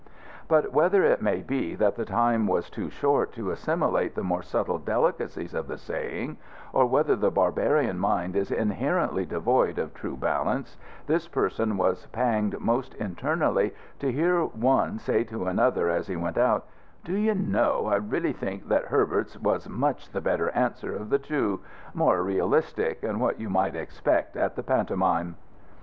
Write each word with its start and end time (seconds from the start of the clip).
But 0.47 0.73
whether 0.73 1.03
it 1.03 1.21
may 1.21 1.43
be 1.43 1.75
that 1.75 1.95
the 1.95 2.05
time 2.05 2.47
was 2.47 2.71
too 2.71 2.89
short 2.89 3.33
to 3.33 3.51
assimilate 3.51 4.15
the 4.15 4.23
more 4.23 4.41
subtle 4.41 4.79
delicacies 4.79 5.53
of 5.53 5.67
the 5.67 5.77
saying, 5.77 6.37
or 6.73 6.87
whether 6.87 7.15
the 7.15 7.29
barbarian 7.29 7.99
mind 7.99 8.35
is 8.35 8.49
inherently 8.49 9.27
devoid 9.27 9.77
of 9.77 9.93
true 9.93 10.17
balance, 10.17 10.75
this 11.05 11.27
person 11.27 11.77
was 11.77 12.07
panged 12.07 12.59
most 12.59 12.95
internally 12.95 13.75
to 13.99 14.11
hear 14.11 14.43
one 14.43 14.97
say 14.97 15.23
to 15.25 15.45
another 15.45 15.87
as 15.87 16.07
he 16.07 16.15
went 16.15 16.39
out, 16.39 16.65
"Do 17.03 17.13
you 17.15 17.35
know, 17.35 17.85
I 17.85 17.97
really 17.97 18.33
think 18.33 18.69
that 18.69 18.85
Herbert's 18.85 19.37
was 19.37 19.69
much 19.69 20.09
the 20.09 20.19
better 20.19 20.49
answer 20.55 20.95
of 20.95 21.11
the 21.11 21.19
two 21.19 21.59
more 21.93 22.23
realistic, 22.23 23.03
and 23.03 23.21
what 23.21 23.39
you 23.39 23.51
might 23.51 23.75
expect 23.75 24.35
at 24.35 24.55
the 24.55 24.63
pantomime." 24.63 25.35